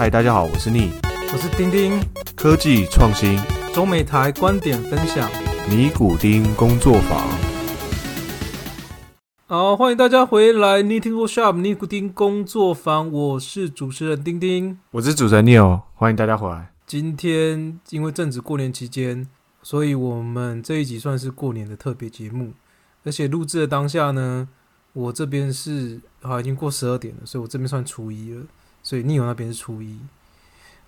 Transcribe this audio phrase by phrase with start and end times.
[0.00, 0.92] 嗨，大家好，我是逆
[1.30, 2.00] 我是丁丁，
[2.34, 3.38] 科技创新
[3.74, 5.30] 中美台观点分享。
[5.68, 7.28] 尼古丁工作坊。
[9.46, 14.78] 好，欢迎大家回来 Knitting Workshop 尼古丁工作坊，我是主持人丁丁。
[14.92, 16.72] 我是主持人 Neil，欢迎大家回来。
[16.86, 19.28] 今天因为正值过年期间，
[19.62, 22.54] 所以我们这一集算是过年的特别节目。
[23.04, 24.48] 而且录制的当下呢，
[24.94, 28.46] 我这边是啊已经过十二点了，所以我这边算初一了，
[28.90, 30.00] 所以 Neil 那边是初一。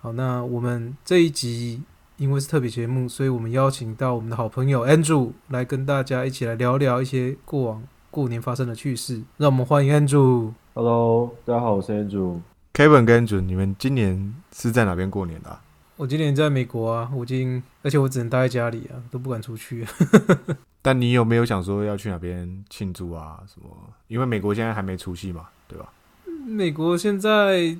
[0.01, 1.81] 好，那我们这一集
[2.17, 7.81] 因为是特别节目，所以我们邀请到我们的好朋友 Andrew 来跟大家一起来聊聊一些过往
[8.11, 9.21] 过年发生的趣事。
[9.37, 10.51] 让我们欢迎 Andrew。
[10.73, 12.41] Hello，大家好，我是 Andrew。
[12.73, 15.63] Kevin 跟 Andrew，你们今年是在哪边过年的啊、
[15.95, 19.87] 我今年在美国啊，我已经，而且我只能待在家里啊，都不敢出去。
[20.81, 23.39] 但你有没有想说要去哪边庆祝啊？
[23.47, 23.69] 什么？
[24.09, 25.89] 因为美国现在还没除夕嘛，对吧？
[26.45, 27.73] 美国现在，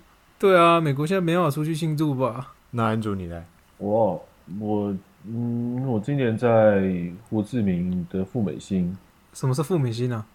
[0.44, 2.54] 对啊，美国现在没办法出去庆祝吧？
[2.72, 3.42] 那 Andrew 你呢？
[3.77, 4.22] 我
[4.60, 4.94] 我
[5.26, 6.84] 嗯，我今年在
[7.30, 8.94] 胡志明的富美星。
[9.32, 10.26] 什么是富美心啊？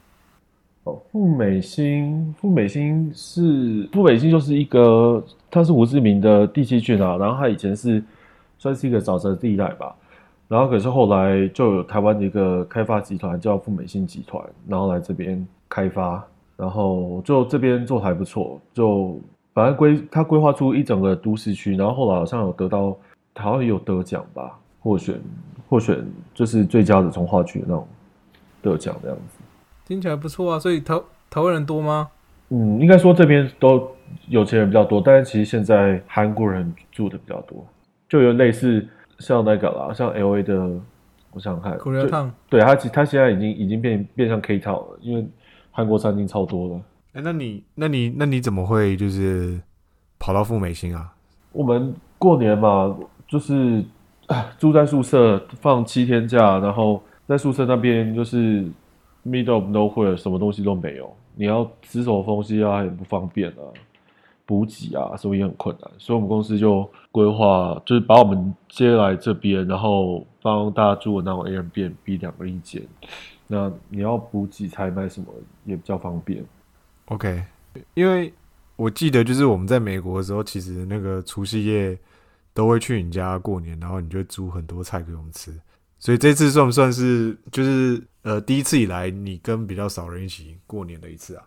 [0.84, 8.02] 哦，富美星，富美星是富美星就是一个，它是胡志明的第七郡啊，然后它以前是
[8.56, 9.94] 算是一个沼泽地带吧，
[10.48, 16.24] 然后可是后来就有台湾的一个开发集团叫富美兴集团，然后来这边开发，
[16.56, 19.20] 然后就这边做得还不错，就
[19.58, 22.96] 反正规他规划出一整个都市区，然后后来好像有得到，
[23.34, 25.20] 好像也有得奖吧，获选
[25.68, 27.88] 获选就是最佳的从化区的那种
[28.62, 29.40] 得奖这样子。
[29.84, 30.60] 听起来不错啊。
[30.60, 30.94] 所以台
[31.28, 32.08] 台湾人多吗？
[32.50, 33.90] 嗯，应该说这边都
[34.28, 37.66] 有钱人比较多，但是其实现在韩国人住的比较多，
[38.08, 38.86] 就有类似
[39.18, 40.54] 像那个啦，像 L A 的，
[41.32, 45.26] 我想想看 Korea Town 对他其他现在已经已经变变成 K Town 了，因为
[45.72, 46.80] 韩国餐厅超多了。
[47.22, 49.60] 那你那你那你怎么会就是
[50.18, 51.14] 跑到富美星啊？
[51.52, 53.84] 我们过年嘛，就是
[54.58, 58.64] 住在宿舍放七天假，然后在宿舍那边就是
[59.26, 63.62] middle of nowhere，什么东西都没有，你要吃什么东西啊，很不方便啊，
[64.44, 65.90] 补给啊，所以也很困难。
[65.98, 72.82] 所以我们公司就规划，就是把我们接来这边，然后帮大家住的那种 Airbnb 两个一间。
[73.46, 75.26] 那你要补给、采买什么
[75.64, 76.44] 也比较方便。
[77.08, 77.42] OK，
[77.94, 78.32] 因为
[78.76, 81.98] 我记得就是我们在美国的时候，其实那个除夕夜
[82.52, 85.52] 都会去你家过年，然后你就煮很多菜给我们吃。
[85.98, 91.42] 所以这次算不算是就是呃第一次以来你跟比较少人一起过年的一次啊？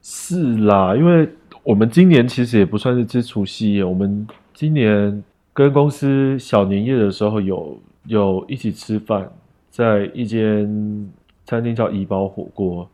[0.00, 1.28] 是啦，因为
[1.62, 9.30] 我们今年其实也不算是吃除夕夜，我们今年跟公司小年夜的时候有有一起吃饭，
[9.70, 11.12] 在一间
[11.44, 12.90] 餐厅叫怡宝火锅，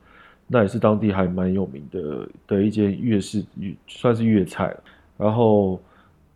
[0.48, 4.74] 那也是当地还蛮有名的的一间粤式粤算是粤菜
[5.16, 5.78] 然后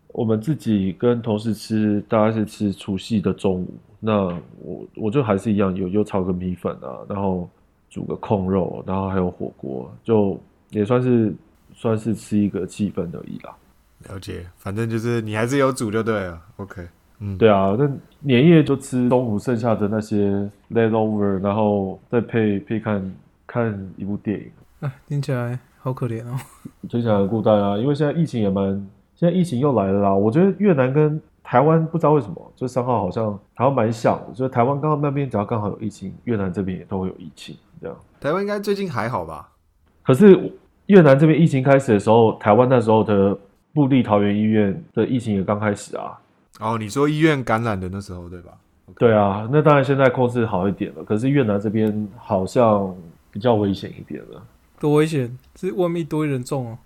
[0.09, 3.75] 我们自己跟同事吃，大概是吃除夕的中午。
[3.99, 4.27] 那
[4.61, 7.49] 我我就还是一样，有有炒个米粉啊，然后
[7.89, 10.39] 煮个控肉，然后还有火锅，就
[10.71, 11.33] 也算是
[11.73, 13.57] 算是吃一个气氛而已啦。
[14.09, 16.43] 了解，反正就是你还是有煮就对了。
[16.57, 16.87] OK，
[17.21, 17.89] 嗯，对啊，那
[18.21, 23.01] 年夜就吃中午剩下的那些 leftover，然后再配配看
[23.53, 26.35] 看一部电影，哎，听起来好可怜哦。
[26.89, 27.77] 听起来很孤单啊。
[27.77, 28.65] 因为现在疫情也蛮，
[29.15, 30.15] 现在疫情又来了啦。
[30.15, 37.95] 我觉得越南跟台湾不知道为什么，就三号好像台湾蛮像的，就是台湾刚好那边只要刚好有疫情，越南这边也都会有疫情这样。
[38.19, 39.51] 台湾应该最近还好吧？
[40.03, 40.51] 可是
[40.87, 43.37] 越南这边疫情开始的时候，台湾那时候的
[43.75, 46.19] 布利桃园医院的疫情也刚开始啊。
[46.59, 48.53] 哦，你说医院感染的那时候对吧？
[48.99, 52.95] 对啊，那当然现在控制好一点了，可是越南这边好像
[53.33, 54.41] 比较危险一点了。
[54.79, 55.37] 多危险！
[55.57, 56.79] 是外面一堆人中哦。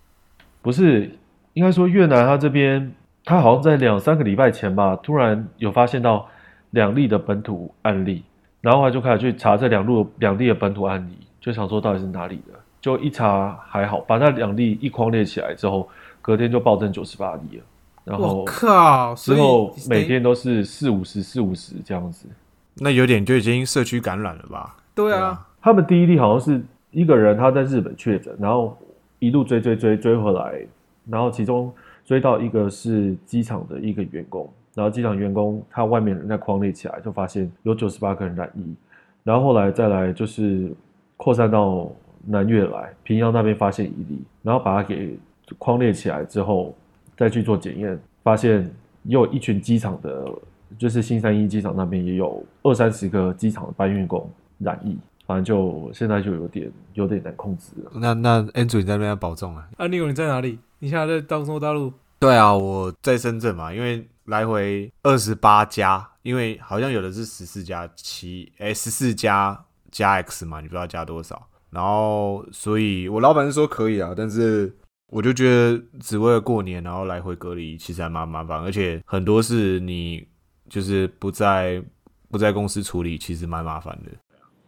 [0.62, 1.10] 不是，
[1.52, 2.92] 应该说越南它这边，
[3.24, 6.28] 它好像在两三个礼拜前吧，突然有发现到
[6.70, 8.22] 两例的本土案例，
[8.60, 15.88] 然后他就开始去查这两路两例的本土案例，就想说到底是哪里的，就一查还好，把那两例一框列起来之后，
[16.20, 17.64] 隔天就暴增九十八例了，
[18.04, 19.14] 然我后靠！
[19.14, 22.26] 之后每天都是四五十四五十这样子。
[22.74, 24.76] 那有点就已经社区感染了吧？
[24.94, 28.78] 对啊，他们第一例好像是一个人他在日本确诊，然后
[29.18, 30.64] 一路追追追追回来，
[31.10, 31.74] 然后其中
[32.04, 38.76] 追到一个是机场的一个员工，然后机场员工他外面人在框列起来，就发现有九十八个人染疫，
[39.24, 40.70] 然后后来再来就是
[41.16, 41.90] 扩散到
[42.24, 45.18] 南越来，平阳那边发现一例，然后把它给
[45.58, 46.72] 框列起来之后，
[47.16, 48.70] 再去做检验，发现
[49.02, 50.30] 又一群机场的，
[50.78, 54.30] 就是新三一机场那边也有二三十个机场的搬运工
[54.60, 54.96] 染疫，
[55.26, 57.90] 反正就现在就有点有点难控制了。
[57.94, 59.68] 那那 Andrew 你在那边要保重啊。
[59.76, 60.58] 啊，你有你在哪里？
[60.78, 61.92] 你现在在中国大陆？
[62.18, 71.46] 对啊，我在深圳嘛，因为来回二十八加，因为好像有的是十四加七，哎，十四加加 X 嘛，你不知道加多少。
[71.70, 74.74] 然后，所以我老板是说可以啊，但是
[75.08, 80.26] 我就觉得只为了过年，然后来回隔离，其实还蛮麻烦，而且很多事你
[80.70, 81.82] 就是不在
[82.30, 84.10] 不在公司处理，其实蛮麻烦的。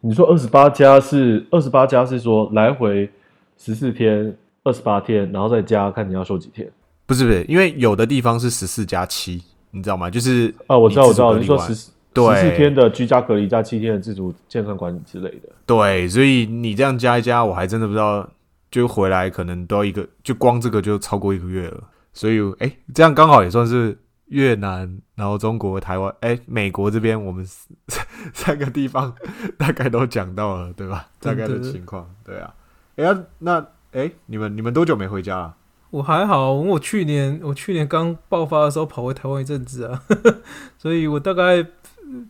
[0.00, 3.10] 你说二十八加是二十八加是说来回
[3.56, 6.70] 十四天，二十八天，然后再加看你要休几天。
[7.06, 10.08] 不是不是，因为有的地方是十四加七，你知道吗？
[10.10, 15.48] 就是啊，我知道我知道，你你说十十四天的居家隔离加七天的自主健康管理之类的。
[15.66, 18.28] 对，所以你这样加一加，我还真的不知道，
[18.70, 21.82] 就回来可能都要一个，就光这个就超过一个月了。
[22.12, 23.96] 所以哎，这样刚好也算是
[24.28, 27.44] 越南，然后中国、台湾，哎，美国这边我们
[28.32, 29.14] 三个地方
[29.56, 31.08] 大概都讲到了，对吧？
[31.20, 32.54] 大概的情况，对啊。
[32.96, 33.04] 哎，
[33.38, 35.54] 那哎，你们你们多久没回家了？
[35.90, 40.02] 我还好，我去年我去年刚爆发的时候跑回台湾一阵子啊，
[40.76, 41.64] 所以我大概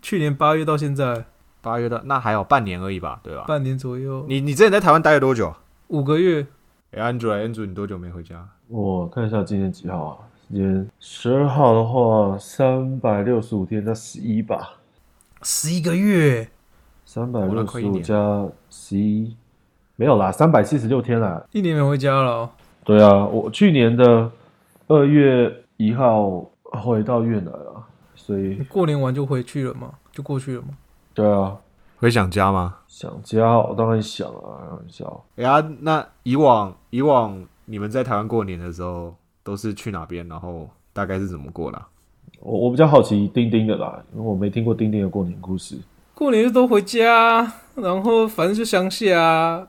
[0.00, 1.24] 去年八月到现在，
[1.60, 3.44] 八月到那还有半年而已吧，对吧？
[3.48, 4.24] 半年左右。
[4.28, 5.52] 你你之前在台湾待了多久？
[5.88, 6.46] 五个月。
[6.92, 8.48] 哎，Andrew，Andrew，你多久没回家？
[8.68, 10.27] 我看一下今天几号啊？
[10.50, 14.76] 今天十二号的话，三百六十五天加十一吧，
[15.42, 16.48] 十一个月，
[17.04, 19.36] 三百六十五加十一，
[19.96, 22.50] 没有啦，三百七十六天啦，一年没回家了。
[22.82, 24.30] 对啊，我去年的
[24.86, 27.84] 二月一号回到越南了，
[28.14, 30.68] 所以过年完就回去了嘛，就过去了吗。
[31.12, 31.58] 对啊，
[31.98, 32.78] 会想家吗？
[32.88, 35.24] 想家，我当然想啊，开玩笑。
[35.36, 39.14] 哎呀，那以往以往你们在台湾过年的时候
[39.48, 40.28] 都是去哪边？
[40.28, 41.86] 然后大概是怎么过啦？
[42.38, 45.74] 我我比较好奇丁丁的啦，因为我没听过丁丁的过年故事。
[46.12, 49.66] 过年就都回家，然后反正就乡下。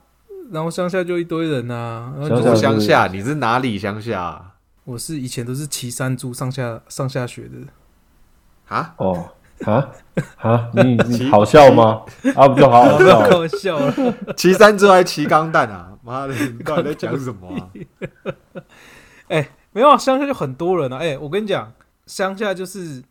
[0.51, 4.53] 然后乡下就一堆人啊，住乡下，你是哪里乡下？
[4.83, 7.55] 我是以前都是骑山猪上下上下学的。
[8.67, 8.95] 啊？
[8.97, 9.29] 哦，
[9.65, 9.87] 啊
[10.37, 10.69] 啊！
[10.73, 12.01] 你 你好笑吗？
[12.35, 13.19] 啊，不就好 好笑？
[13.29, 13.93] 好笑了。
[14.35, 15.93] 骑山猪还骑钢蛋啊？
[16.03, 17.71] 妈的，你到底在讲什么？
[19.29, 20.97] 哎，没有，乡下就很多人啊。
[20.97, 21.71] 哎，我跟你讲，
[22.05, 23.03] 乡下就是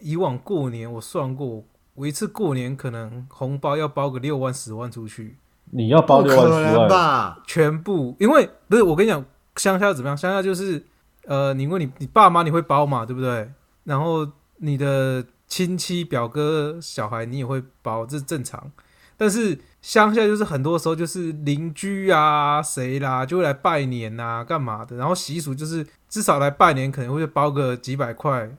[0.00, 1.64] 以往过年我算过，
[1.94, 5.36] 我一次过年可能红包要包个六万十万出去。
[5.70, 7.42] 你要包六万十万吧？
[7.46, 9.24] 全部，因为不是我跟你讲，
[9.56, 10.16] 乡下怎么样？
[10.16, 10.84] 乡下就是，
[11.26, 13.50] 呃，你问你你爸妈你会包嘛，对不对？
[13.82, 14.28] 然后
[14.58, 18.70] 你的亲戚表哥小孩你也会包，这是正常。
[19.16, 28.50] 但是乡下就是很多时候就是邻居啊谁啦就会来拜年啊干嘛的，然后习俗就是至少来拜年可能会包个几百块，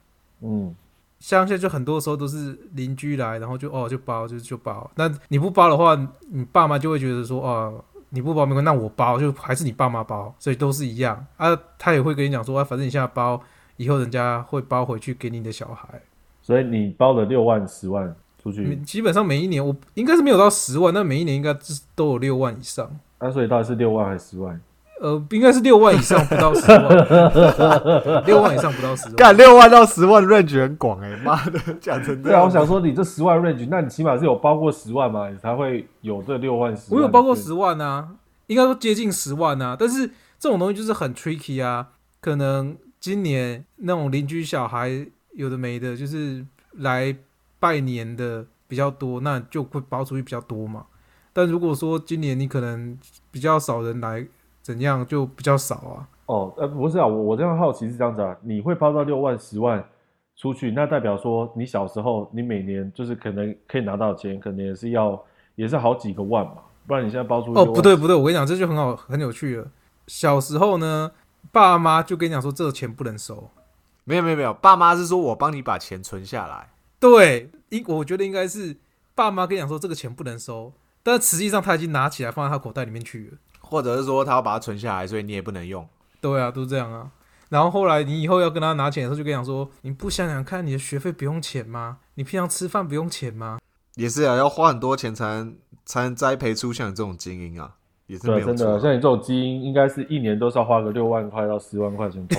[0.42, 0.76] 嗯。
[1.18, 4.88] 乡下就很多时候都是邻居来，然后就哦就包就就包。
[4.94, 5.96] 那你不包的话，
[6.30, 11.58] 你爸妈就会觉得说哦你不包没关系，那我包就还是你爸妈包，所以都是一样啊。
[11.80, 13.42] 他也会跟你讲说啊，反正你现在包，
[13.78, 16.00] 以后人家会包回去给你的小孩。
[16.40, 18.16] 所以你包了六万十万
[18.52, 21.56] 出去，基本上每一年我应该是没有到十万，但每一年应该
[21.96, 22.90] 都有六万以上。
[23.20, 24.62] 那所以到底是六万还是十万？
[25.02, 32.24] 呃，应该是六万以上不到十万， 六万以上不到十万，干六万到十万 range 很广哎， 妈的，讲成这样。
[32.24, 36.94] 对啊，我想说你这十万 range，那你起码是有包过十万嘛，你才会有这六万十。
[36.94, 38.08] 我有包过十万啊，
[38.48, 40.08] 应该说接近十万啊，但是
[40.40, 41.90] 这种东西就是很 tricky 啊，
[42.22, 46.46] 可能今年那种邻居小孩有的没的，就是
[46.78, 47.14] 来
[47.66, 50.86] 拜年的比较多，那就会包出去比较多嘛。
[51.34, 52.98] 但如果说今年你可能
[53.32, 54.28] 比较少人来。
[54.66, 56.10] 怎样就比较少啊？
[56.26, 59.88] 哦，呃，不是啊，我我这样好奇是这样子啊，你会包到六万、十万
[60.36, 69.68] 出去，那代表说你小时候你每年就是可能可以拿到钱，可能也是要也是好几个万嘛，不然你现在包出哦，不对不对，我跟你讲，这就很好很有趣了。
[70.08, 71.12] 小时候呢，
[71.52, 73.52] 爸妈就跟你讲说，这个钱不能收。
[74.04, 76.70] 没有没有没有，爸妈是说我帮你把钱存下来。
[77.00, 78.78] 对，应我觉得应该是
[79.14, 83.38] 爸妈跟你讲说这个钱不能收，但实际上他已经拿起来放在他口袋里面去了。
[83.60, 85.88] 或者是说他要把它存下来，所以你也不能用。
[86.22, 87.12] 对啊，都这样啊。
[87.50, 91.98] 然后后来你以后要跟他拿钱的时候，就跟讲说：“你不想想看，你的学费不用钱吗？
[92.16, 93.60] 你平常吃饭不用钱吗？”
[93.96, 95.56] 也是啊，要花很多钱才能
[95.86, 97.76] 才能栽培出像你这种精英啊，
[98.08, 102.28] 也是没有真的，像你这种精英，应该是一年都是要花个六万块到十万块钱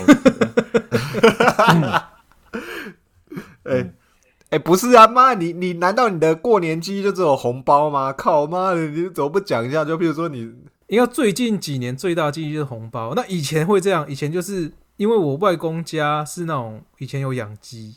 [4.67, 8.11] 不是啊，妈，你你难道你的过年机就只有红包吗？
[8.11, 9.85] 靠妈的，你怎么不讲一下？
[9.85, 10.53] 就比如说你。
[10.87, 13.13] 因为最近几年最大记忆就是红包。
[13.15, 17.95] 那以前会这样，以前就是因为我外公家是那种以前有养鸡，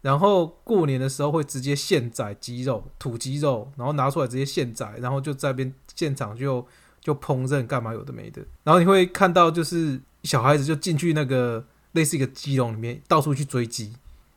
[0.00, 6.64] 然后过年的时候会直接现宰鸡肉、土鸡肉，然后拿出来直接现宰，然后就在边现场就
[7.00, 8.40] 就烹饪干嘛有的没的。
[8.62, 13.94] 然后你会看到就是小孩子就进去那个类似一个鸡笼里面到处去追鸡。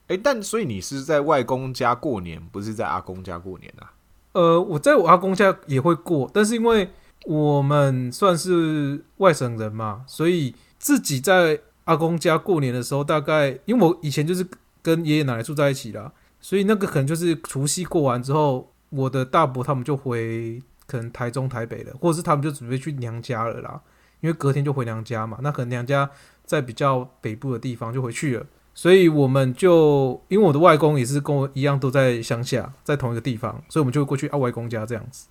[0.09, 3.93] 哎、但所以你是在外公家过年，不是在阿公家过年啊？
[4.33, 6.89] 呃，我在我阿公家也会过，但是因为
[7.25, 14.45] 我们算是外省人嘛，所以自己在阿公家过年的时候，大概因为我以前就是
[14.81, 23.79] 跟爷爷奶奶住在一起啦，所以那个可能就是除夕过完之后，我的大伯他们就回可能台中、台北了，或者是他们就准备去娘家了啦，
[24.21, 26.09] 因为隔天就回娘家嘛，那可能娘家
[26.45, 28.45] 在比较北部的地方就回去了。
[28.73, 35.27] 所以我们就因为我的外公也是跟我一样都在乡下，在同一个地方，所以我们就会过去啊外公家这样子。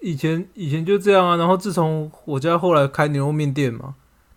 [0.00, 3.94] 以前以前就这样啊，然后自从我家后来开牛肉面店嘛，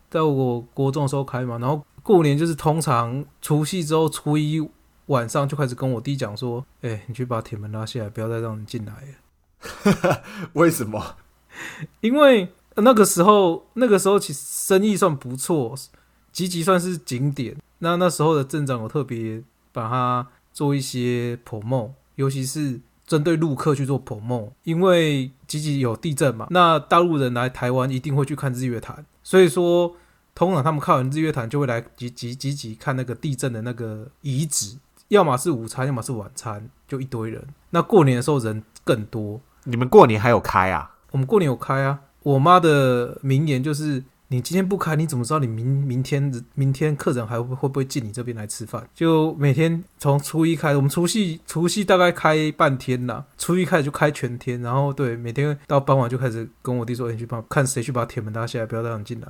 [0.09, 4.65] 在我国中的时候开嘛，然后过年就是通常除夕之后初一
[5.07, 10.23] 晚上就开始跟我弟讲说，哎、你去把铁门拉下来，不要再让人进来了。
[10.53, 11.15] 为什么？
[12.01, 15.75] 因为那个时候那个时候其实生意算不错，
[16.31, 17.57] 集集算是景点。
[17.79, 19.41] 那那时候的镇长有特别
[19.71, 29.95] 把它做一些 promo，尤其是针对陆客去做 promo，因为集集有地震嘛，那大陆人来台湾一定会去看日月潭，所以说
[30.33, 34.77] 通常他们看完日月潭就会来集集集集看那个地震的那个遗址，
[35.09, 37.45] 要么是午餐，要么是晚餐，就一堆人。
[37.69, 40.95] 那过年的时候人更多，你们过年还有开啊？
[41.11, 41.99] 我们过年有开啊。
[42.23, 59.27] 我妈的名言就是：“你今天不开，你怎么知道你明明天明天客人还会会不会进你这边来吃饭？”就每天从初一开，我们除夕除夕大概开半天啦，初一开始就开全天，然后对每天到傍晚就开始跟我弟说：“欸你去帮看谁去把铁门拉下来，不要再让人进来。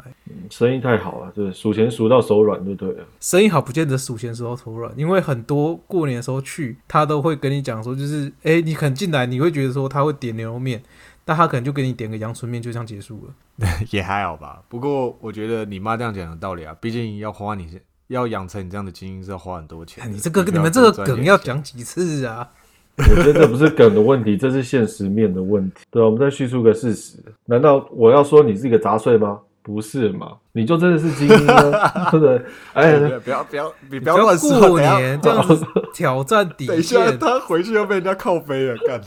[0.49, 10.81] 生意太好了，对，数钱数到手软就对了。”生意好不见得数钱数到手软，因为很多过年的时候去，他都会跟你讲说，就是哎、欸你肯进来，你会觉得说他会点牛肉面。
[11.27, 13.67] 但他可能就给你点个阳春面，就这样结束了。
[13.91, 14.61] 也还好吧。
[14.69, 17.67] 不过我觉得你妈这样讲有道理啊，毕竟要花你
[18.07, 22.49] 要养成你这样的基因是要花很多钱你这个你们这个梗要讲几次啊？
[22.95, 25.81] 我觉得这不是梗的问题，这是现实面的问题。
[25.91, 27.17] 对，我们再叙述个事实。
[27.45, 29.41] 难道我要说你是一个杂碎吗？
[29.61, 30.37] 不是嘛？
[30.53, 31.71] 你就真的是精英呢？
[32.09, 32.41] 对不对？
[32.73, 34.59] 哎，哎，不要不要，你不不要要乱说。
[34.69, 35.61] 过年这样子
[35.93, 39.01] 挑战底等一下线，他回去要被人家靠背了，干。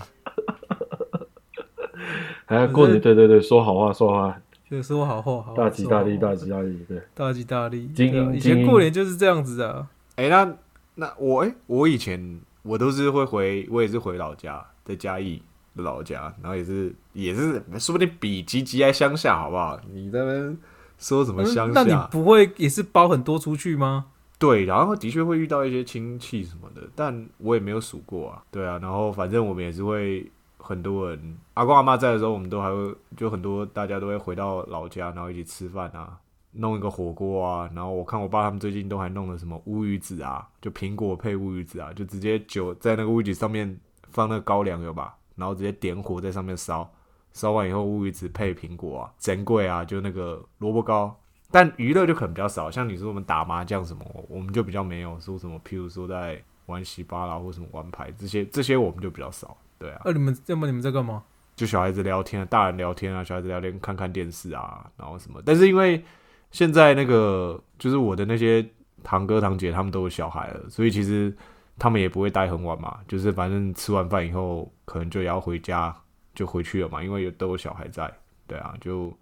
[2.50, 7.00] 哎，过年对对对，说好话，说好话，就说好话，好话大吉大利，大吉大利，对。
[7.14, 7.86] 大吉大利。
[7.88, 9.88] 精英对啊以前过年就是这样子啊。
[10.16, 10.52] 哎、那
[10.96, 15.40] 那我哎、我以前我都是会回，我也是回老家，在嘉义
[15.76, 19.80] 的老家，然后也是也是，说不定比吉吉还乡下，好不好？
[19.92, 20.58] 你那边
[20.98, 22.08] 说什么乡嗯那你下？
[22.08, 24.06] 不会也是包很多出去吗？
[24.40, 28.42] 对，然后的确会遇到一些亲戚什么的，但我也没有数过啊。
[28.50, 30.30] 对啊，然后反正我们也是会
[30.62, 36.18] 很多人，阿公阿妈在的时候，我们都还会就很多大家都会回到老家，然后一起吃饭啊，
[36.52, 37.70] 弄一个火锅啊。
[37.74, 43.78] 然后我看我爸他们最近都还弄了什么乌鱼子啊，就苹果配乌鱼子啊，就直接酒在那个乌鱼子上面
[44.10, 46.90] 放那个高粱油吧，然后直接点火在上面烧，
[47.32, 51.16] 烧完以后乌鱼子配苹果啊，珍贵啊，就那个萝卜糕。
[51.52, 59.56] 但娱乐就可能比较少，像你说我们打麻将什么，我们就比较没有说什么，譬如说在玩洗巴啦或什么玩牌这些，这些我们就比较少。
[59.80, 61.24] 对啊，那、你们要么你们在干嘛？
[61.56, 65.42] 就小孩子聊天啊，大人聊天啊，小孩子聊天看看电视啊，然后什么。
[65.44, 66.04] 但是因为
[66.52, 68.64] 现在那个就是我的那些
[69.02, 71.34] 堂哥堂姐他们都有小孩了，所以其实
[71.78, 75.94] 他们也不会待很晚嘛，就是反正吃完饭以后可能就也要回家
[76.34, 78.12] 就回去了嘛，因为有都有小孩在。
[78.46, 79.16] 对啊，就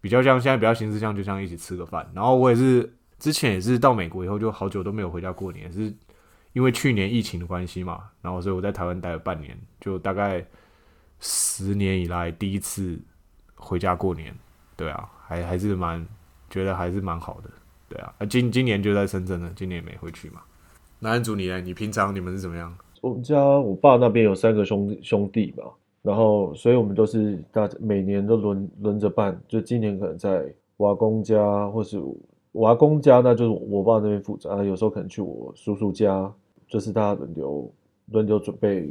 [0.00, 2.10] 比较像现在比较形式像就像一起吃个饭。
[2.12, 5.94] 然后我也是之前也是到美国以后就好久都没有回家过年，是
[6.54, 10.42] 因为去年疫情的关系嘛，然后所以我在台湾待了半年，就大概
[11.20, 12.98] 十年以来第一次
[13.54, 14.34] 回家过年。
[14.76, 16.04] 对啊，还还是蛮
[16.50, 17.50] 觉得还是蛮好的。
[17.88, 20.40] 对啊，啊今今年就在深圳了，今年也没回去嘛。
[20.98, 21.60] 那安祖你呢？
[21.60, 22.74] 你平常你们是怎么样？
[23.00, 25.64] 我们家我爸那边有三个兄兄弟嘛，
[26.02, 30.44] 然后所以我们都是大每年都轮轮着办，就今年可能在
[30.76, 32.00] 我阿公家，或是
[32.52, 36.32] 我阿公家，那就是我爸那边负责啊，有时候可能去我叔叔家，
[36.74, 37.72] 就是大家轮流
[38.06, 38.84] 轮流准备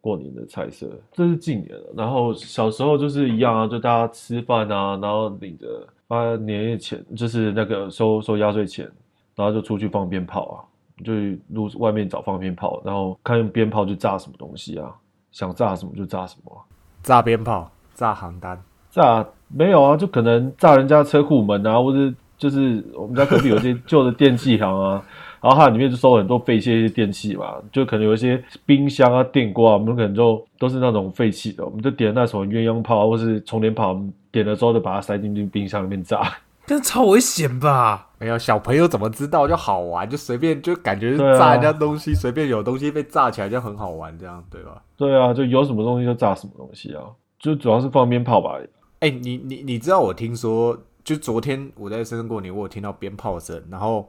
[0.00, 1.92] 过年的菜色，这是近年了。
[1.96, 8.90] 然后小时候就是一样啊，就大家吃饭啊，然后领着发年夜钱，就是那个收收压岁钱，
[9.36, 10.58] 然后就出去放鞭炮啊。
[11.04, 11.12] 就
[11.50, 14.92] 路外面找放鞭炮，然后看用鞭炮去炸什么东西啊，
[15.30, 16.58] 想炸什么就炸什么啊、
[17.00, 25.04] 炸鞭炮、炸航单，炸没有啊，就可能炸人家车库门啊，或者就是我们家隔壁有一些旧的电器行啊，
[25.44, 36.22] 然后它里面就收很多废弃的电器嘛，就可能有一些冰箱啊、电锅啊，我们可能就都是那种废弃的，我们就点那什么鸳鸯炮或是充电炮，我们点了之后就把它塞进去冰箱里面炸。
[36.66, 38.08] 但超危险吧？
[38.18, 44.82] 没有小朋友怎么知道就好玩，就随便就感觉炸人家东西，随便有东西被炸起来就很好玩，这样对吧？
[44.96, 47.02] 对啊，就有什么东西就炸什么东西啊，
[47.38, 48.58] 就主要是放鞭炮吧。
[49.00, 50.74] 哎、你你你知道我听说，
[51.04, 54.08] 就昨天我在深圳过年，我有听到鞭炮声，然后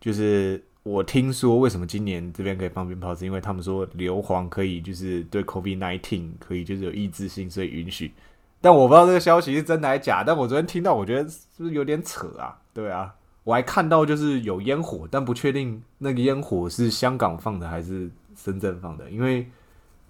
[0.00, 8.12] 就是我听说为什么今年这边可以放鞭炮，是因为他们说硫磺可以就是对 COVID nineteen 可以就是有抑制性，所以允许。
[8.60, 12.56] 但我不知道这个消息是真的还是假，但我昨天听到，我觉得是不是有点扯啊？
[12.72, 13.12] 对啊，
[13.42, 19.44] 我还看到就是有烟火，但不确定那个烟火是香港放的还是深圳放的，因为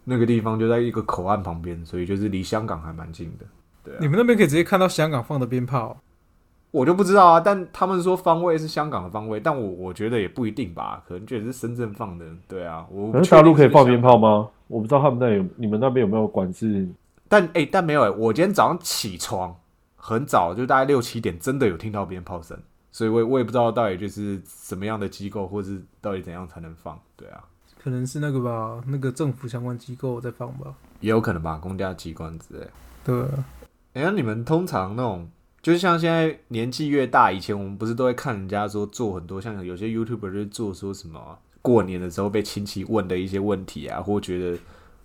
[0.04, 3.46] 那个地方就在一个口岸旁边，所以就是离香港还蛮近的。
[3.82, 5.98] 对啊你，们那边可以直接看到香港放的鞭炮，
[6.70, 12.26] 我就不知道啊，但他们说方位是香港的方位，但我我觉得也不一定吧，可能觉得是深圳放的。
[12.46, 14.48] 对啊，我可是大陆可以放鞭炮，吗？
[14.68, 16.88] 我不知道他们那有，你们那边有没有管制？
[17.28, 19.56] 但哎、但没有哎、我今天早上起床
[19.96, 22.56] 很早，就大概六七点，真的有听到鞭炮声，
[22.92, 26.98] 所以我也我也不知道到底就是什么样的机构，或是到底怎样才能放。
[27.16, 27.42] 对啊，
[27.82, 30.74] 可能是那个吧，那个政府相关机构在放吧。
[31.00, 32.66] 也有可能吧，公家机关之类。
[33.02, 33.44] 对啊，
[33.94, 35.28] 哎、那你们通常那种，
[35.66, 44.56] 就是像现在年纪越大，以前我们不是都会看人家说做很多，像有些 YouTuber 就是做说什么过年的时候被亲戚问的一些问题啊，或觉得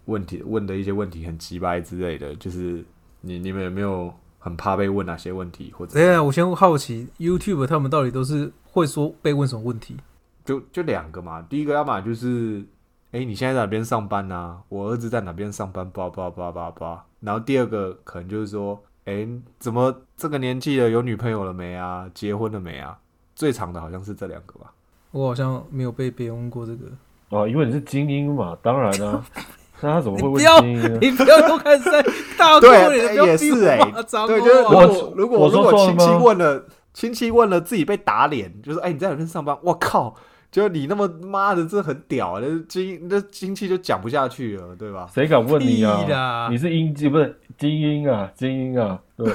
[0.05, 2.85] 问题问的一些问题很鸡掰之类的，就是
[3.21, 9.97] 你你们有没有很怕被问哪些问题，或者哎呀我先好奇 YouTube 他们到底都是会说被问什么问题？
[10.45, 12.63] 就就两个嘛，第一个要么就是，
[13.09, 17.03] 哎、你现在在哪边上班呐、我儿子在哪边上班，叭叭叭叭叭。
[17.19, 19.27] 然后第二个可能就是说，哎、
[19.59, 22.09] 怎么这个年纪了有女朋友了没啊？
[22.13, 22.97] 结婚了没啊？
[23.35, 24.71] 最长的好像是这两个吧。
[25.11, 26.85] 我好像没有被别人问过这个。
[27.29, 29.25] 哦，因为你是精英嘛，当然啊。
[29.83, 30.99] 那他怎么会问你不要精英呢？
[31.01, 32.05] 你不要又开始在
[32.37, 34.69] 大过对年，不要也逼是哎我对，就是如。
[34.69, 39.57] 果如果我如果亲戚问了，亲戚问了自己被打脸，就是哎、你在哪边上班？
[39.63, 40.15] 我靠！
[40.51, 45.07] 就你那么妈的，这很屌，那精那亲戚就讲不下去了，对吧？
[45.13, 46.49] 谁敢问你啊？
[46.51, 49.31] 你是英不是精英啊，精英啊，对，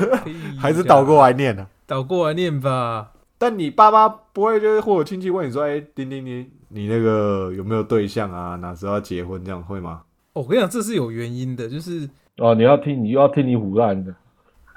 [0.58, 3.12] 还是倒过来念呢、倒过来念吧。
[3.38, 8.56] 但你爸妈不会就是或者亲戚问你说，哎、丁丁你你那个有没有对象啊？
[8.56, 9.42] 哪时候要结婚？
[9.44, 10.02] 这样会吗？
[10.34, 14.14] 哦我跟你讲，这是有原因的，就是哦，你要听，你又要听你胡乱的，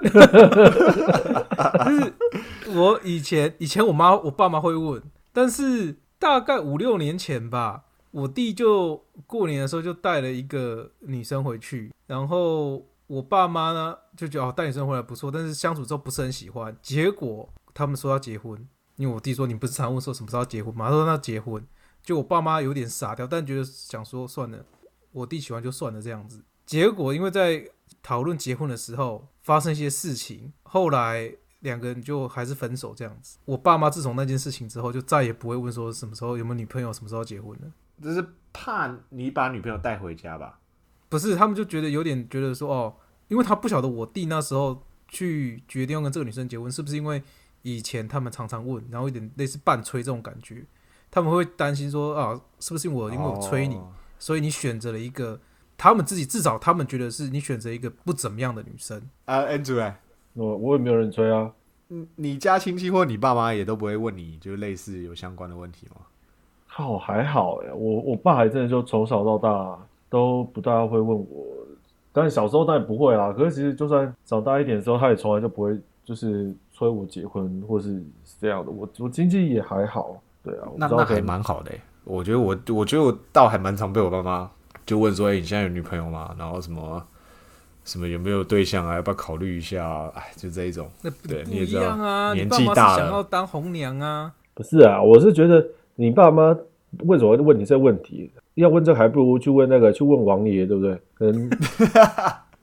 [0.00, 0.08] 就
[1.90, 2.12] 是
[2.74, 5.02] 我以前以前我妈我爸妈会问，
[5.34, 20.88] 但是大概五六年前吧，我弟就过年的时候就带了一个女生回去，然后我爸妈呢就觉得哦带女生回来不错，但是相处之后不是很喜欢，结果他们说要结婚，因为我弟说你不是常问说什么时候结婚吗？
[20.88, 21.66] 他说那结婚，
[22.02, 24.62] 就我爸妈有点傻掉，但觉得想说算了，
[25.12, 26.44] 我弟喜欢就算了这样子。
[26.66, 27.66] 结果因为在
[28.02, 33.38] 讨论结婚的时候发生一些事情，后来两个人就还是分手这样子。
[33.44, 37.72] 我爸妈自从那件事情之后，就再也不会问说什么时候有没有女朋友，什么时候结婚了。
[38.02, 40.58] 这是怕你把女朋友带回家吧？
[41.08, 42.94] 不是，他们就觉得有点觉得说哦，
[43.28, 47.22] 因为他不晓得我弟那时候去决定要跟这个女生结婚，是不是因为
[47.62, 50.64] 以前他们常常问，然后有点类似半催这种感觉，
[51.10, 55.40] 他们会担心说啊，是不是我因为我催你，哦所以你选择了一个
[55.78, 59.02] 他们自己至少他们觉得是你选择一个不怎么样的女生。
[59.24, 60.00] 啊，恩主哎，
[60.34, 61.50] 我我也没有人催啊。
[61.88, 65.96] 你你家亲戚或你爸妈也都不会问你，就是类似有相关的问题吗？
[66.68, 69.76] 靠，还好哎，我我爸还真的就从小到大
[70.08, 71.26] 都不大会问我，
[72.12, 73.32] 但是小时候当然不会啦。
[73.32, 78.00] 可是其实就算长大一点的时候，他也从来就不会就是催我结婚或是
[78.40, 78.70] 这样的。
[78.70, 81.80] 我我经济也还好，对啊，我那那还不知道可能蛮好的欸。
[82.04, 84.48] 我觉得我我觉得我倒还蛮常被我爸妈
[84.86, 86.34] 就问说，哎、你现在有女朋友吗？
[86.38, 87.04] 然后什么
[87.84, 88.94] 什么有没有对象啊？
[88.96, 90.12] 要不要考虑一下啊？
[90.14, 90.88] 哎，就这一种。
[91.02, 94.32] 那不不一对你也知道啊，年纪大了想要当红娘啊。
[94.54, 96.56] 不是啊，我是觉得你爸妈
[97.04, 98.30] 为什么会问你这个问题？
[98.54, 101.00] 要问这个还不如去问那个，去问王爷，对不对？
[101.14, 101.56] 可能可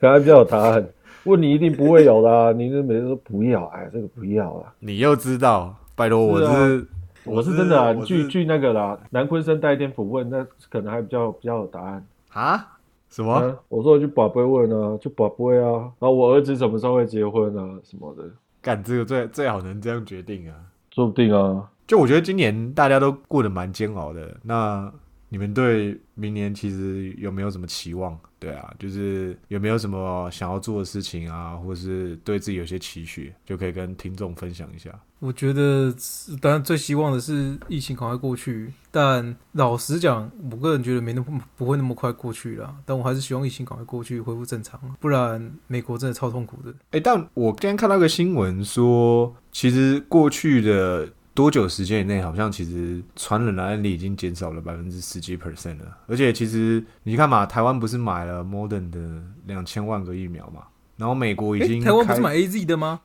[0.02, 0.86] 能还比较有答案。
[1.24, 4.72] 问你一定不会有的、啊，你就每天说不要，哎，这个不要啊。
[4.80, 6.86] 你又知道，拜托我是啊
[7.26, 12.06] 我是真的啊，我是据据那个啦，南昆生带一点抚问，那可能还比较比较有答案。
[12.32, 12.77] 啊
[13.18, 13.34] 什么？
[13.34, 18.30] 啊、我说我去宝贝问啊，就宝贝啊，然后我儿子什么时候会结婚啊什么的，
[18.62, 20.56] 干这个最最好能这样决定啊！
[20.92, 21.68] 说不定啊。
[21.88, 24.38] 就我觉得今年大家都过得蛮煎熬的。
[24.44, 24.94] 那
[25.30, 28.16] 你们对明年其实有没有什么期望？
[28.38, 34.92] 对啊，就是有没有什么想要做的事情啊，或是对自己有些期许，就可以跟听众分享一下。
[35.20, 42.76] 我觉得是，当然最希望的是疫情赶快过去，但老实讲，我个人觉得没那么不会那么快过去啦。
[42.86, 46.72] 但我还是希望疫情赶快过去，恢复正常，不然美国真的超痛苦的。
[46.92, 55.98] 哎、但我今天看到一个新闻说，其实过去的多久时间以内，好像其实传染的案例已经减少了百分之十几 percent 了。
[56.06, 60.62] 而且其实你看嘛，台湾不是买了 Modern 的两千万个疫苗嘛，
[60.96, 63.02] 然后美国已经诶台湾不是买 A Z 的吗？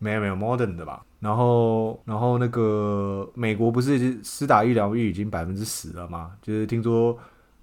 [0.00, 1.04] 没有没有 Modern 的吧？
[1.20, 6.32] 然后然后那个美国不是施打疫苗率已经百分之十了吗？
[6.40, 7.16] 就是听说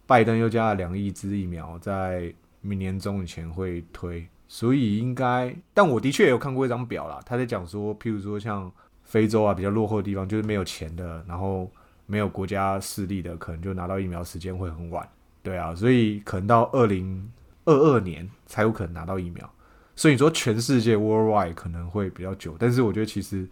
[0.06, 8.72] 拜登又加了两亿支疫苗，在明年中以前会推，所以应该，但我的确有看过一张表啦，他在讲说，譬如说像
[9.04, 11.68] 非洲啊比较落后的地方，就是没有钱的，然后
[12.06, 15.08] 没有国家势力的，可能就拿到疫苗时间会很晚，
[15.42, 17.28] 对啊，所以可能到二零
[17.66, 19.50] 二二年才有可能拿到疫苗。
[19.98, 23.46] 所以你说全世界 worldwide 可能会比较久，但是我觉得其实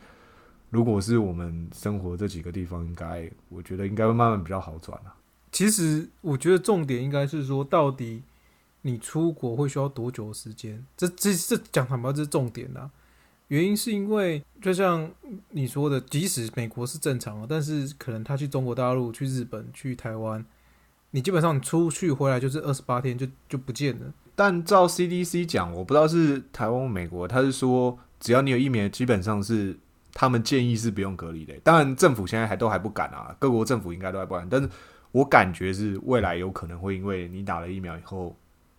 [0.70, 5.16] 如果是我们生活这几个地方，应该我觉得应该会慢慢比较好转啊。
[5.52, 8.22] 其实我觉得重点应该是说，到底
[8.84, 10.86] 你出国会需要多久的时间？
[10.96, 12.92] 这这这讲坦白，这是重点啦。
[13.48, 15.10] 原因是因为就像
[15.50, 20.46] 你说的，即使美国是正常的，但是可能他去中国大陆、去日本、去台湾，
[21.12, 24.14] 你基本上你出去回来就是二十八天就就不见了。
[24.36, 29.78] 但照 CDC 讲，我不知道是台湾、美国，他是说只要你有疫苗，基本上是
[30.14, 31.54] 他们建议是不用隔离的。
[31.64, 34.48] 当然，政府现在还都还不敢啊，各国政府应该都还不敢。
[34.50, 34.70] 但是
[35.12, 38.36] 我感觉是未来有可能会因为你打了疫苗以后，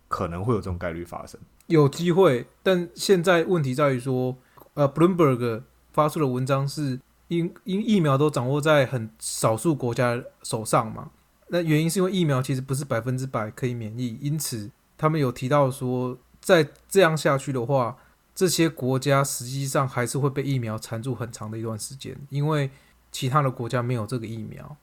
[0.07, 1.39] 可能会有这种概率发生。
[1.65, 4.37] 有机会，但现在问题在于说，
[4.75, 11.09] 呃，Bloomberg 发出的文章是因因疫苗都掌握在很少数国家手上嘛？
[11.49, 17.97] 那原因是因为疫苗其实不是百分之百可以免疫，因此他们有提到说，再这样下去的话，
[18.33, 22.69] 这些国家实际上还是会被疫苗缠住很长的一段时间，因为
[23.11, 24.75] 其他的国家没有这个疫苗，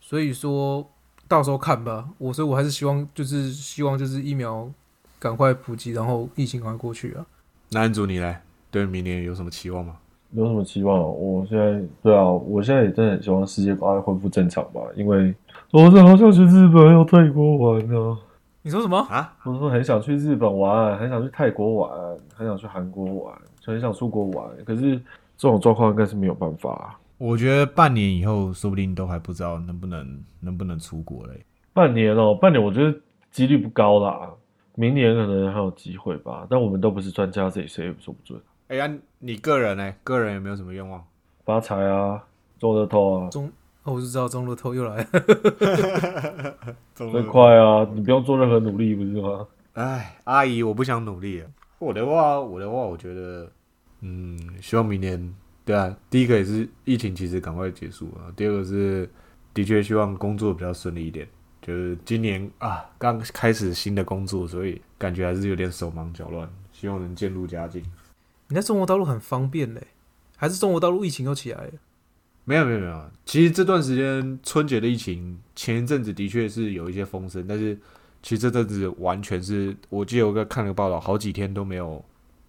[0.00, 0.88] 所以说
[1.26, 2.08] 到时候看吧。
[2.18, 4.70] 我所以我还是希望就是希望就是疫苗
[5.18, 7.24] 赶快普及，然后疫情赶快过去啊。
[7.70, 9.96] 那安祖你来，对明年有什么期望吗？
[10.32, 10.98] 有什么期望？
[10.98, 15.34] 我现在对啊，我现在也真的很希望世界赶快恢复正常吧，因为
[15.70, 18.18] 我是好想去日本还有泰国玩呢、
[18.64, 18.96] 你说什么？
[19.10, 24.48] 啊，我说很想去日本玩，很想去泰国玩，很想去韩国玩，很想出国玩。
[24.64, 24.96] 可是
[25.36, 31.44] 这种状况应该是没有办法、我觉得半年以后说不定都还不知道能不能能不能出国嘞。
[31.72, 32.96] 半年哦，半年我觉得
[33.32, 34.30] 几率不高啦，
[34.76, 36.46] 明年可能还有机会吧。
[36.48, 38.40] 但我们都不是专家，这里谁也说不准。
[38.68, 39.92] 哎呀，你个人呢？
[40.04, 41.02] 个人有没有什么愿望？
[41.44, 42.22] 发财啊，
[42.60, 43.30] 中乐透啊，
[43.84, 46.56] 哦，我就知道中路偷又来了。
[46.94, 47.84] 最快啊！
[47.94, 49.46] 你不用做任何努力，不是吗？
[49.72, 51.50] 哎，阿姨，我不想努力了。
[51.78, 53.50] 我的话，我的话，我觉得，
[54.00, 58.30] 嗯，希望明年，对啊，第一个也是疫情其实赶快结束啊。
[58.36, 59.10] 第二个是，
[59.52, 61.26] 的确希望工作比较顺利一点。
[61.60, 67.82] 就是今年啊，刚开始新的工作，所以感觉还是有点手忙脚乱，希望能渐入佳境。
[68.48, 69.86] 你在中国大陆很方便嘞，
[70.36, 71.72] 还是中国大陆疫情又起来了？
[72.44, 77.78] 没有没有没有，其实这段时间春节的疫情，前一阵子的确是有一些风声，但是
[78.20, 82.04] 其实这阵子完全是我记得有个看了个报道，好几天都没有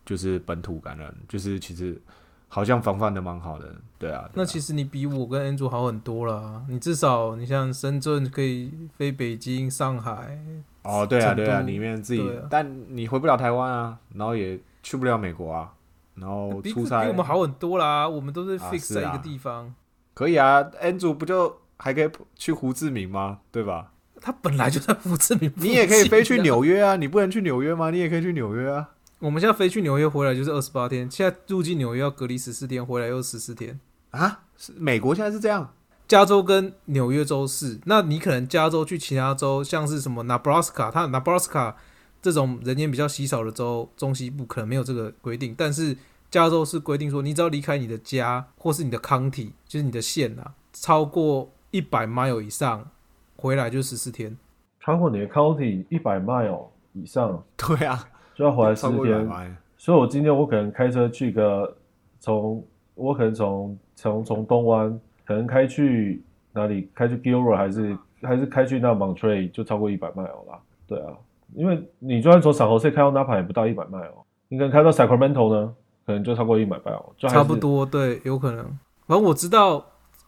[0.05, 1.99] 就是本土感染，就是其实
[2.47, 4.21] 好像防范的蛮好的，对啊。
[4.21, 6.63] 对啊那其实你比我跟 Andrew 好很多啦。
[6.67, 10.39] 你至少你像深圳可以飞北京、上海，
[10.81, 15.71] 哦，对啊对啊，里面自己，啊但你回不了台湾啊，然后也去不了美国啊，
[16.15, 18.09] 然后比出差比我们好很多啦。
[18.09, 19.73] 我们都是啊 fix 在一个地方。
[20.13, 23.39] 可以啊，Andrew 不就还可以去胡志明吗？
[23.51, 23.91] 对吧？
[24.21, 27.89] 他本来就在胡志明啊，你也可以飞去纽约啊，你不能去纽约吗？
[27.89, 28.89] 你也可以去纽约啊。
[29.19, 33.79] 我们现在飞去纽约回来就是二十八天，现在入境纽约要隔离十四天，回来又十四天。
[34.11, 35.73] 啊，是美国现在是这样。
[36.07, 41.73] 加州跟纽约州是，那你可能加州去其他州，像是什么 Nebraska，它 Nebraska
[42.21, 45.97] 这种人烟比较稀少的州，中西部可能没有这个规定，但是
[46.33, 52.89] 加州是规定说，你只要离开你的家或是你的 county，就是你的县啊，超过一百 mile 以上，
[53.35, 54.35] 回来就十四天。
[54.79, 59.57] 超过你的 county 一百 mile 以上对啊，就要回来十超过一百天。
[59.77, 61.77] 所以我今天我可能开车去个
[62.19, 62.65] 从
[62.95, 70.59] 我可能从从从东湾可能开去哪里开去 Gilroy 还是还是开去那 Montreal 就超过一百 mile 啦。
[70.87, 71.13] 对啊，
[71.53, 77.55] 因为你就算从散 Jose 开到 Napa 也不到一百 mile，你可能开到 Sacramento 呢，可能就超过一百 mile，就差不。
[77.55, 78.63] 多，对，有可能。
[79.05, 79.85] 反正我知道，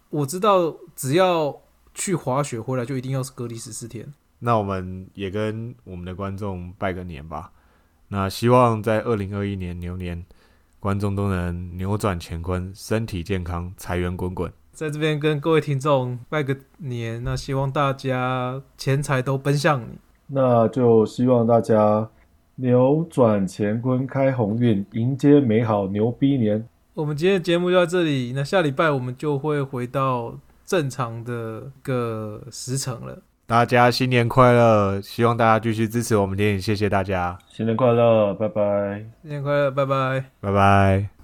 [0.09, 1.61] 我知道，只要
[1.93, 4.13] 去滑雪回来，就一定要是隔离十四天。
[4.39, 7.51] 那我们也跟我们的观众拜个年吧。
[8.09, 10.25] 那希望在二零二一年牛年，
[10.79, 14.51] 观众都能扭转乾坤，身体健康，财源滚滚。
[14.71, 19.97] 在这边跟各位听众拜个年，那希望大家钱财都奔向你。
[20.27, 22.09] 那就希望大家
[22.55, 26.65] 扭转乾坤，开鸿运，迎接美好牛逼年。
[26.93, 30.33] 我们今天的节目就到这里，那下礼拜我们就会回到
[30.65, 33.19] 正常的个时程了。
[33.47, 34.99] 大家新年快乐！
[35.01, 39.05] 希望大家继续支持我们电影，谢谢大家，新年快乐，拜拜。
[39.21, 40.25] 新年快乐，拜拜。
[40.39, 41.14] 拜拜。